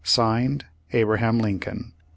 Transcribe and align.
"(Signed) 0.03 0.65
Abraham 0.93 1.37
Lincoln." 1.41 1.93